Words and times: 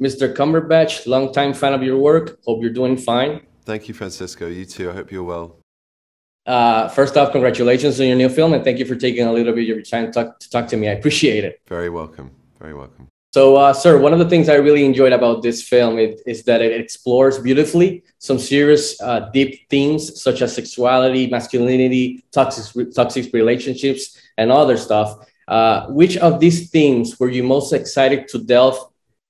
Mr. 0.00 0.34
Cumberbatch, 0.34 1.06
longtime 1.06 1.54
fan 1.54 1.72
of 1.72 1.82
your 1.82 1.98
work. 1.98 2.38
Hope 2.44 2.60
you're 2.62 2.72
doing 2.72 2.96
fine. 2.96 3.40
Thank 3.64 3.88
you, 3.88 3.94
Francisco. 3.94 4.46
You 4.46 4.64
too. 4.64 4.90
I 4.90 4.92
hope 4.94 5.10
you're 5.10 5.24
well. 5.24 5.58
Uh, 6.46 6.88
first 6.88 7.16
off, 7.16 7.32
congratulations 7.32 8.00
on 8.00 8.06
your 8.06 8.16
new 8.16 8.28
film, 8.28 8.52
and 8.52 8.62
thank 8.62 8.78
you 8.78 8.84
for 8.84 8.94
taking 8.94 9.26
a 9.26 9.32
little 9.32 9.52
bit 9.52 9.62
of 9.62 9.68
your 9.68 9.82
time 9.82 10.06
to 10.06 10.12
talk, 10.12 10.38
to 10.38 10.50
talk 10.50 10.68
to 10.68 10.76
me. 10.76 10.88
I 10.88 10.92
appreciate 10.92 11.44
it. 11.44 11.60
Very 11.66 11.90
welcome. 11.90 12.30
Very 12.60 12.74
welcome. 12.74 13.08
So, 13.34 13.56
uh, 13.56 13.72
sir, 13.72 13.98
one 13.98 14.12
of 14.12 14.18
the 14.18 14.28
things 14.28 14.48
I 14.48 14.54
really 14.54 14.84
enjoyed 14.84 15.12
about 15.12 15.42
this 15.42 15.62
film 15.62 15.98
is, 15.98 16.20
is 16.22 16.44
that 16.44 16.62
it 16.62 16.80
explores 16.80 17.38
beautifully 17.38 18.04
some 18.18 18.38
serious, 18.38 18.98
uh, 19.02 19.28
deep 19.32 19.68
themes 19.68 20.22
such 20.22 20.40
as 20.40 20.54
sexuality, 20.54 21.28
masculinity, 21.28 22.24
toxic, 22.32 22.94
toxic 22.94 23.32
relationships, 23.32 24.16
and 24.38 24.52
other 24.52 24.76
stuff. 24.76 25.18
Uh, 25.48 25.86
which 25.88 26.16
of 26.16 26.40
these 26.40 26.70
themes 26.70 27.20
were 27.20 27.28
you 27.28 27.42
most 27.42 27.72
excited 27.72 28.26
to 28.28 28.38
delve 28.38 28.78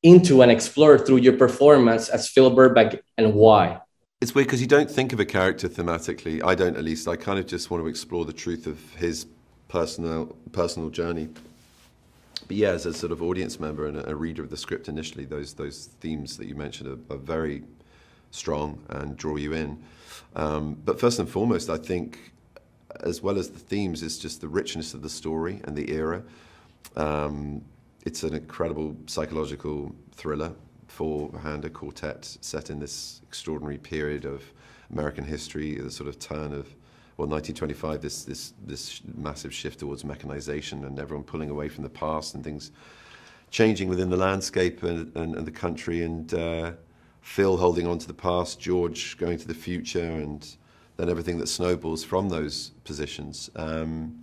into 0.03 0.43
and 0.43 0.51
explore 0.51 0.99
through 0.99 1.19
your 1.19 1.33
performance 1.33 2.09
as 2.09 2.29
Phil 2.29 2.51
Burbank, 2.51 3.01
and 3.16 3.34
why? 3.34 3.80
It's 4.20 4.34
weird 4.34 4.47
because 4.47 4.61
you 4.61 4.66
don't 4.66 4.91
think 4.91 5.12
of 5.12 5.20
a 5.20 5.25
character 5.25 5.69
thematically. 5.69 6.43
I 6.43 6.55
don't, 6.55 6.77
at 6.77 6.84
least. 6.84 7.07
I 7.07 7.16
kind 7.16 7.39
of 7.39 7.47
just 7.47 7.70
want 7.70 7.83
to 7.83 7.89
explore 7.89 8.25
the 8.25 8.33
truth 8.33 8.67
of 8.67 8.79
his 8.95 9.27
personal 9.69 10.37
personal 10.53 10.91
journey. 10.91 11.29
But 12.48 12.56
yeah, 12.56 12.70
as 12.70 12.87
a 12.87 12.95
sort 12.95 13.12
of 13.12 13.23
audience 13.23 13.59
member 13.59 13.87
and 13.87 14.06
a 14.06 14.15
reader 14.15 14.43
of 14.43 14.51
the 14.51 14.56
script 14.56 14.89
initially, 14.89 15.25
those 15.25 15.55
those 15.55 15.87
themes 16.01 16.37
that 16.39 16.47
you 16.47 16.55
mentioned 16.55 16.89
are, 17.11 17.15
are 17.15 17.19
very 17.19 17.65
strong 18.31 18.83
and 18.89 19.17
draw 19.17 19.37
you 19.37 19.53
in. 19.53 19.83
Um, 20.34 20.75
but 20.84 21.01
first 21.01 21.19
and 21.19 21.28
foremost, 21.28 21.69
I 21.69 21.77
think, 21.77 22.33
as 23.01 23.23
well 23.23 23.39
as 23.39 23.51
the 23.51 23.59
themes, 23.59 24.03
is 24.03 24.19
just 24.19 24.41
the 24.41 24.48
richness 24.48 24.95
of 24.95 25.03
the 25.03 25.11
story 25.11 25.61
and 25.65 25.77
the 25.77 25.91
era. 25.91 26.23
Um, 26.97 27.62
it's 28.06 28.23
an 28.23 28.34
incredible 28.34 28.96
psychological 29.06 29.95
thriller 30.12 30.52
four-hander 30.87 31.69
quartet 31.69 32.38
set 32.41 32.70
in 32.70 32.78
this 32.78 33.20
extraordinary 33.27 33.77
period 33.77 34.24
of 34.24 34.42
American 34.92 35.25
history, 35.25 35.75
the 35.75 35.91
sort 35.91 36.08
of 36.08 36.19
turn 36.19 36.53
of 36.55 36.75
well, 37.19 37.27
1925, 37.28 38.00
this 38.00 38.25
this 38.25 38.53
this 38.64 39.00
massive 39.16 39.53
shift 39.53 39.81
towards 39.81 40.05
mechanization 40.05 40.84
and 40.84 40.98
everyone 40.98 41.25
pulling 41.25 41.50
away 41.50 41.69
from 41.69 41.83
the 41.83 41.91
past 41.91 42.34
and 42.34 42.44
things 42.44 42.70
changing 43.50 43.89
within 43.89 44.11
the 44.11 44.16
landscape 44.16 44.83
and, 44.83 45.14
and, 45.16 45.34
and 45.34 45.47
the 45.47 45.50
country, 45.50 46.03
and 46.03 46.34
uh, 46.34 46.72
Phil 47.22 47.56
holding 47.56 47.86
on 47.86 47.98
to 47.98 48.06
the 48.06 48.14
past, 48.14 48.61
George 48.61 49.16
going 49.19 49.38
to 49.38 49.48
the 49.48 49.55
future, 49.55 50.00
and 50.00 50.56
then 50.97 51.09
everything 51.09 51.38
that 51.38 51.48
snowballs 51.48 52.05
from 52.05 52.28
those 52.28 52.70
positions. 52.84 53.50
Um, 53.56 54.20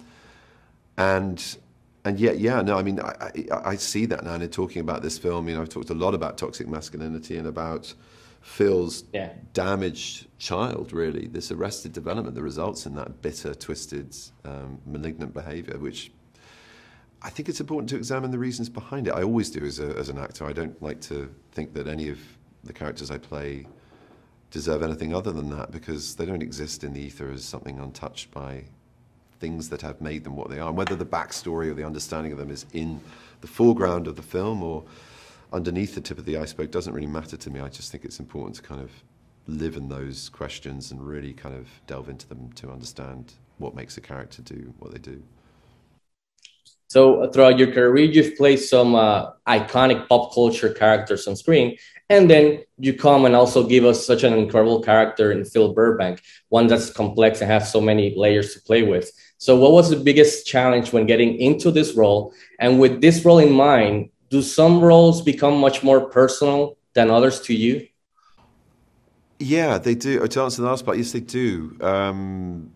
and 0.97 1.57
and 2.05 2.19
yet, 2.19 2.39
yeah, 2.39 2.61
no, 2.61 2.77
I 2.77 2.83
mean, 2.83 2.99
I, 2.99 3.31
I, 3.51 3.69
I, 3.69 3.75
see 3.75 4.05
that 4.07 4.23
now. 4.25 4.33
And 4.33 4.51
talking 4.51 4.81
about 4.81 5.01
this 5.01 5.17
film, 5.17 5.47
you 5.47 5.55
know, 5.55 5.61
I've 5.61 5.69
talked 5.69 5.89
a 5.89 5.95
lot 5.95 6.13
about 6.13 6.37
toxic 6.37 6.67
masculinity 6.67 7.37
and 7.37 7.47
about 7.47 7.93
Phil's 8.41 9.05
yeah. 9.13 9.31
damaged 9.53 10.27
child, 10.37 10.91
really, 10.91 11.27
this 11.27 11.49
arrested 11.49 11.93
development 11.93 12.35
that 12.35 12.41
results 12.41 12.85
in 12.85 12.95
that 12.95 13.21
bitter, 13.21 13.53
twisted, 13.55 14.13
um, 14.43 14.79
malignant 14.85 15.33
behavior, 15.33 15.77
which 15.77 16.11
I 17.21 17.29
think 17.29 17.47
it's 17.47 17.61
important 17.61 17.89
to 17.91 17.95
examine 17.95 18.31
the 18.31 18.39
reasons 18.39 18.67
behind 18.67 19.07
it. 19.07 19.13
I 19.13 19.23
always 19.23 19.49
do 19.49 19.65
as, 19.65 19.79
a, 19.79 19.97
as 19.97 20.09
an 20.09 20.17
actor. 20.17 20.45
I 20.45 20.51
don't 20.51 20.79
like 20.83 20.99
to 21.01 21.33
think 21.53 21.73
that 21.73 21.87
any 21.87 22.09
of 22.09 22.19
the 22.65 22.73
characters 22.73 23.11
I 23.11 23.17
play 23.17 23.65
deserve 24.51 24.83
anything 24.83 25.15
other 25.15 25.31
than 25.31 25.49
that 25.51 25.71
because 25.71 26.15
they 26.15 26.25
don't 26.25 26.43
exist 26.43 26.83
in 26.83 26.93
the 26.93 27.01
ether 27.01 27.31
as 27.31 27.45
something 27.45 27.79
untouched 27.79 28.29
by 28.31 28.65
things 29.43 29.67
that 29.67 29.81
have 29.81 29.99
made 29.99 30.23
them 30.23 30.37
what 30.37 30.49
they 30.49 30.57
are. 30.57 30.69
And 30.69 30.77
whether 30.77 30.95
the 30.95 31.05
backstory 31.05 31.67
or 31.69 31.73
the 31.73 31.83
understanding 31.83 32.31
of 32.31 32.37
them 32.37 32.49
is 32.49 32.65
in 32.71 33.01
the 33.41 33.47
foreground 33.47 34.07
of 34.07 34.15
the 34.15 34.21
film 34.21 34.63
or 34.63 34.85
underneath 35.51 35.95
the 35.95 35.99
tip 35.99 36.17
of 36.17 36.23
the 36.23 36.37
iceberg 36.37 36.71
doesn't 36.71 36.93
really 36.93 37.13
matter 37.19 37.35
to 37.35 37.49
me. 37.49 37.59
I 37.59 37.67
just 37.67 37.91
think 37.91 38.05
it's 38.05 38.21
important 38.21 38.55
to 38.55 38.61
kind 38.61 38.79
of 38.79 38.89
live 39.47 39.75
in 39.75 39.89
those 39.89 40.29
questions 40.29 40.91
and 40.91 41.05
really 41.05 41.33
kind 41.33 41.55
of 41.55 41.67
delve 41.87 42.07
into 42.07 42.25
them 42.29 42.53
to 42.53 42.71
understand 42.71 43.33
what 43.57 43.75
makes 43.75 43.97
a 43.97 44.01
character 44.01 44.41
do 44.41 44.73
what 44.79 44.93
they 44.93 44.97
do. 44.97 45.21
So 46.87 47.29
throughout 47.31 47.59
your 47.59 47.73
career, 47.73 48.05
you've 48.05 48.37
played 48.37 48.61
some 48.61 48.95
uh, 48.95 49.31
iconic 49.45 50.07
pop 50.07 50.33
culture 50.33 50.73
characters 50.73 51.27
on 51.27 51.35
screen, 51.35 51.75
and 52.13 52.29
then 52.29 52.63
you 52.77 52.93
come 52.93 53.25
and 53.25 53.35
also 53.35 53.67
give 53.67 53.85
us 53.85 54.05
such 54.05 54.23
an 54.23 54.33
incredible 54.33 54.81
character 54.81 55.31
in 55.31 55.45
Phil 55.45 55.73
Burbank, 55.73 56.21
one 56.49 56.67
that's 56.67 56.89
complex 56.89 57.41
and 57.41 57.49
has 57.49 57.71
so 57.71 57.81
many 57.81 58.13
layers 58.15 58.53
to 58.53 58.61
play 58.61 58.83
with. 58.83 59.11
So, 59.37 59.57
what 59.57 59.71
was 59.71 59.89
the 59.89 59.97
biggest 59.97 60.45
challenge 60.45 60.93
when 60.93 61.05
getting 61.05 61.35
into 61.37 61.71
this 61.71 61.95
role? 61.95 62.33
And 62.59 62.79
with 62.79 63.01
this 63.01 63.25
role 63.25 63.39
in 63.39 63.51
mind, 63.51 64.09
do 64.29 64.41
some 64.41 64.79
roles 64.79 65.21
become 65.21 65.57
much 65.57 65.83
more 65.83 66.09
personal 66.09 66.77
than 66.93 67.09
others 67.09 67.41
to 67.41 67.53
you? 67.53 67.87
Yeah, 69.39 69.77
they 69.77 69.95
do. 69.95 70.25
To 70.25 70.41
answer 70.41 70.61
the 70.61 70.67
last 70.67 70.85
part, 70.85 70.97
yes, 70.97 71.11
they 71.11 71.19
do. 71.19 71.75
Um, 71.81 72.71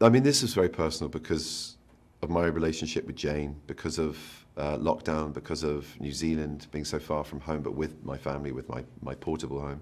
I 0.00 0.08
mean, 0.08 0.22
this 0.22 0.42
is 0.42 0.54
very 0.54 0.68
personal 0.68 1.10
because 1.10 1.76
of 2.22 2.30
my 2.30 2.46
relationship 2.46 3.06
with 3.06 3.16
Jane, 3.16 3.56
because 3.66 3.98
of 3.98 4.18
uh, 4.56 4.76
lockdown, 4.76 5.32
because 5.32 5.62
of 5.62 5.98
New 6.00 6.12
Zealand 6.12 6.66
being 6.70 6.84
so 6.84 6.98
far 6.98 7.24
from 7.24 7.40
home, 7.40 7.62
but 7.62 7.74
with 7.74 8.04
my 8.04 8.18
family, 8.18 8.52
with 8.52 8.68
my, 8.68 8.84
my 9.02 9.14
portable 9.14 9.60
home, 9.60 9.80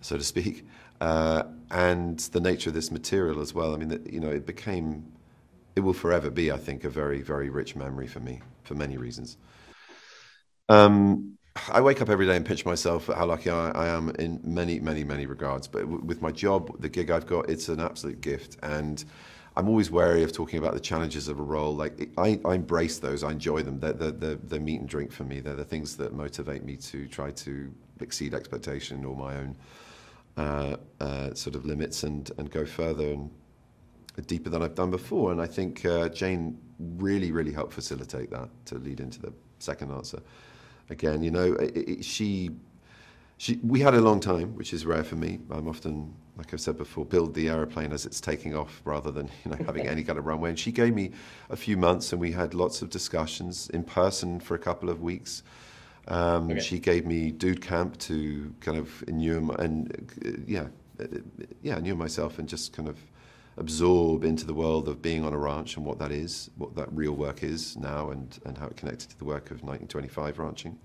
so 0.00 0.16
to 0.16 0.24
speak, 0.24 0.66
uh, 1.00 1.42
and 1.70 2.18
the 2.18 2.40
nature 2.40 2.70
of 2.70 2.74
this 2.74 2.90
material 2.90 3.40
as 3.40 3.52
well. 3.52 3.74
I 3.74 3.78
mean, 3.78 4.06
you 4.10 4.20
know, 4.20 4.30
it 4.30 4.46
became 4.46 5.04
it 5.76 5.80
will 5.80 5.92
forever 5.92 6.30
be, 6.30 6.50
I 6.50 6.56
think, 6.56 6.84
a 6.84 6.88
very, 6.88 7.20
very 7.20 7.50
rich 7.50 7.76
memory 7.76 8.06
for 8.06 8.20
me 8.20 8.40
for 8.64 8.74
many 8.74 8.96
reasons. 8.96 9.36
Um, 10.70 11.36
I 11.70 11.80
wake 11.82 12.00
up 12.00 12.08
every 12.08 12.26
day 12.26 12.36
and 12.36 12.44
pinch 12.44 12.64
myself 12.64 13.08
at 13.10 13.16
how 13.16 13.26
lucky 13.26 13.50
I, 13.50 13.70
I 13.70 13.88
am 13.88 14.10
in 14.18 14.40
many, 14.42 14.80
many, 14.80 15.04
many 15.04 15.26
regards. 15.26 15.68
But 15.68 15.86
with 15.86 16.22
my 16.22 16.32
job, 16.32 16.80
the 16.80 16.88
gig 16.88 17.10
I've 17.10 17.26
got, 17.26 17.50
it's 17.50 17.68
an 17.68 17.80
absolute 17.80 18.22
gift. 18.22 18.56
And 18.62 19.04
I'm 19.56 19.68
always 19.68 19.90
wary 19.90 20.22
of 20.22 20.32
talking 20.32 20.58
about 20.58 20.74
the 20.74 20.80
challenges 20.80 21.28
of 21.28 21.38
a 21.38 21.42
role. 21.42 21.74
Like 21.74 22.10
I, 22.18 22.38
I 22.44 22.54
embrace 22.54 22.98
those. 22.98 23.24
I 23.24 23.30
enjoy 23.30 23.62
them. 23.62 23.80
They're, 23.80 23.92
they're, 23.92 24.34
they're, 24.34 24.60
meat 24.60 24.80
and 24.80 24.88
drink 24.88 25.10
for 25.10 25.24
me. 25.24 25.40
They're 25.40 25.54
the 25.54 25.64
things 25.64 25.96
that 25.96 26.12
motivate 26.12 26.62
me 26.62 26.76
to 26.76 27.06
try 27.06 27.30
to 27.30 27.72
exceed 28.00 28.34
expectation 28.34 29.04
or 29.04 29.16
my 29.16 29.36
own 29.36 29.56
uh, 30.36 30.76
uh, 31.00 31.32
sort 31.32 31.56
of 31.56 31.64
limits 31.64 32.02
and, 32.02 32.30
and 32.36 32.50
go 32.50 32.66
further. 32.66 33.12
And 33.12 33.30
deeper 34.22 34.48
than 34.48 34.62
I've 34.62 34.74
done 34.74 34.90
before. 34.90 35.32
And 35.32 35.40
I 35.40 35.46
think 35.46 35.84
uh, 35.84 36.08
Jane 36.08 36.58
really, 36.78 37.32
really 37.32 37.52
helped 37.52 37.72
facilitate 37.72 38.30
that 38.30 38.48
to 38.66 38.76
lead 38.76 39.00
into 39.00 39.20
the 39.20 39.32
second 39.58 39.92
answer. 39.92 40.20
Again, 40.90 41.22
you 41.22 41.30
know, 41.30 41.52
it, 41.54 41.76
it, 41.76 42.04
she, 42.04 42.50
she, 43.38 43.58
we 43.62 43.80
had 43.80 43.94
a 43.94 44.00
long 44.00 44.20
time, 44.20 44.54
which 44.56 44.72
is 44.72 44.86
rare 44.86 45.04
for 45.04 45.16
me. 45.16 45.38
I'm 45.50 45.68
often, 45.68 46.14
like 46.36 46.54
I've 46.54 46.60
said 46.60 46.78
before, 46.78 47.04
build 47.04 47.34
the 47.34 47.48
aeroplane 47.48 47.92
as 47.92 48.06
it's 48.06 48.20
taking 48.20 48.56
off 48.56 48.80
rather 48.84 49.10
than 49.10 49.28
you 49.44 49.50
know 49.50 49.58
having 49.64 49.86
any 49.88 50.04
kind 50.04 50.18
of 50.18 50.26
runway. 50.26 50.50
And 50.50 50.58
she 50.58 50.72
gave 50.72 50.94
me 50.94 51.12
a 51.50 51.56
few 51.56 51.76
months, 51.76 52.12
and 52.12 52.20
we 52.20 52.32
had 52.32 52.54
lots 52.54 52.80
of 52.80 52.88
discussions 52.88 53.68
in 53.70 53.84
person 53.84 54.40
for 54.40 54.54
a 54.54 54.58
couple 54.58 54.88
of 54.88 55.02
weeks. 55.02 55.42
Um, 56.08 56.50
okay. 56.50 56.60
She 56.60 56.78
gave 56.78 57.04
me 57.04 57.30
dude 57.30 57.60
camp 57.60 57.98
to 57.98 58.54
kind 58.60 58.78
of 58.78 59.04
inure 59.08 59.40
my, 59.40 59.54
and 59.58 60.10
uh, 60.24 60.30
yeah, 60.46 60.66
uh, 61.00 61.06
yeah, 61.62 61.78
inure 61.78 61.96
myself 61.96 62.38
and 62.38 62.48
just 62.48 62.72
kind 62.72 62.88
of 62.88 62.96
absorb 63.58 64.24
into 64.24 64.46
the 64.46 64.54
world 64.54 64.88
of 64.88 65.02
being 65.02 65.24
on 65.24 65.32
a 65.32 65.38
ranch 65.38 65.76
and 65.76 65.84
what 65.84 65.98
that 65.98 66.12
is, 66.12 66.50
what 66.56 66.74
that 66.76 66.88
real 66.92 67.12
work 67.12 67.42
is 67.42 67.76
now, 67.76 68.10
and, 68.10 68.38
and 68.46 68.56
how 68.56 68.66
it 68.66 68.76
connected 68.76 69.10
to 69.10 69.18
the 69.18 69.24
work 69.24 69.46
of 69.46 69.62
1925 69.62 70.38
ranching. 70.38 70.78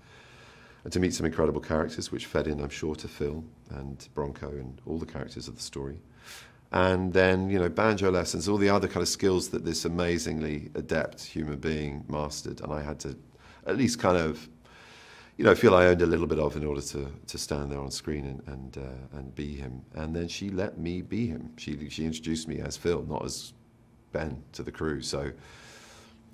And 0.84 0.92
to 0.92 1.00
meet 1.00 1.14
some 1.14 1.26
incredible 1.26 1.60
characters, 1.60 2.10
which 2.10 2.26
fed 2.26 2.46
in, 2.46 2.60
I'm 2.60 2.68
sure, 2.68 2.94
to 2.96 3.08
Phil 3.08 3.44
and 3.70 4.08
Bronco 4.14 4.48
and 4.48 4.80
all 4.86 4.98
the 4.98 5.06
characters 5.06 5.48
of 5.48 5.56
the 5.56 5.62
story. 5.62 5.98
And 6.72 7.12
then, 7.12 7.50
you 7.50 7.58
know, 7.58 7.68
banjo 7.68 8.10
lessons, 8.10 8.48
all 8.48 8.56
the 8.56 8.70
other 8.70 8.88
kind 8.88 9.02
of 9.02 9.08
skills 9.08 9.50
that 9.50 9.64
this 9.64 9.84
amazingly 9.84 10.70
adept 10.74 11.22
human 11.22 11.58
being 11.58 12.04
mastered. 12.08 12.60
And 12.62 12.72
I 12.72 12.82
had 12.82 12.98
to 13.00 13.16
at 13.66 13.76
least 13.76 13.98
kind 13.98 14.16
of 14.16 14.48
you 15.36 15.44
know, 15.44 15.54
feel 15.54 15.74
I 15.74 15.86
owned 15.86 16.02
a 16.02 16.06
little 16.06 16.26
bit 16.26 16.38
of 16.38 16.56
in 16.56 16.64
order 16.64 16.82
to, 16.82 17.10
to 17.26 17.38
stand 17.38 17.72
there 17.72 17.80
on 17.80 17.90
screen 17.90 18.26
and 18.26 18.42
and, 18.46 18.78
uh, 18.78 19.18
and 19.18 19.34
be 19.34 19.56
him. 19.56 19.82
And 19.94 20.14
then 20.14 20.28
she 20.28 20.50
let 20.50 20.78
me 20.78 21.02
be 21.02 21.26
him. 21.26 21.52
She 21.56 21.88
she 21.88 22.04
introduced 22.04 22.48
me 22.48 22.60
as 22.60 22.76
Phil, 22.76 23.04
not 23.08 23.24
as 23.24 23.54
Ben, 24.12 24.42
to 24.52 24.62
the 24.62 24.70
crew. 24.70 25.00
So 25.00 25.32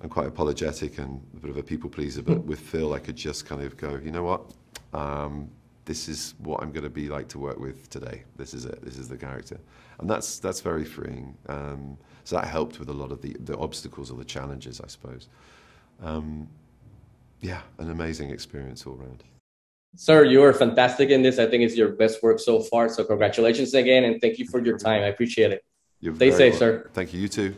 I'm 0.01 0.09
quite 0.09 0.27
apologetic 0.27 0.97
and 0.97 1.21
a 1.35 1.39
bit 1.39 1.49
of 1.49 1.57
a 1.57 1.63
people 1.63 1.89
pleaser. 1.89 2.21
But 2.21 2.43
with 2.45 2.59
Phil, 2.59 2.93
I 2.93 2.99
could 2.99 3.15
just 3.15 3.45
kind 3.45 3.61
of 3.61 3.75
go, 3.75 3.99
you 4.03 4.11
know 4.11 4.23
what, 4.23 4.53
um, 4.93 5.49
this 5.85 6.07
is 6.07 6.35
what 6.39 6.61
I'm 6.61 6.71
going 6.71 6.83
to 6.83 6.89
be 6.89 7.09
like 7.09 7.27
to 7.29 7.39
work 7.39 7.59
with 7.59 7.89
today. 7.89 8.23
This 8.37 8.53
is 8.53 8.65
it. 8.65 8.81
This 8.83 8.97
is 8.97 9.09
the 9.09 9.17
character, 9.17 9.59
and 9.99 10.09
that's 10.09 10.37
that's 10.37 10.61
very 10.61 10.85
freeing. 10.85 11.35
Um, 11.47 11.97
so 12.23 12.35
that 12.35 12.45
helped 12.47 12.79
with 12.79 12.89
a 12.89 12.93
lot 12.93 13.11
of 13.11 13.21
the 13.21 13.35
the 13.45 13.57
obstacles 13.57 14.11
or 14.11 14.17
the 14.17 14.25
challenges, 14.25 14.79
I 14.81 14.87
suppose. 14.87 15.29
Um, 16.01 16.47
yeah, 17.41 17.61
an 17.79 17.89
amazing 17.89 18.29
experience 18.29 18.85
all 18.85 18.93
around. 18.93 19.23
Sir, 19.95 20.25
you 20.25 20.43
are 20.43 20.53
fantastic 20.53 21.09
in 21.09 21.23
this. 21.23 21.39
I 21.39 21.47
think 21.47 21.63
it's 21.63 21.75
your 21.75 21.89
best 21.89 22.21
work 22.21 22.39
so 22.39 22.59
far. 22.59 22.87
So 22.89 23.03
congratulations 23.03 23.73
again, 23.73 24.03
and 24.03 24.21
thank 24.21 24.37
you 24.37 24.45
for 24.45 24.63
your 24.63 24.77
time. 24.77 25.01
I 25.01 25.07
appreciate 25.07 25.51
it. 25.51 25.65
You're 26.01 26.15
Stay 26.15 26.31
safe, 26.31 26.55
sir. 26.55 26.89
Thank 26.93 27.13
you. 27.13 27.19
You 27.19 27.27
too. 27.27 27.55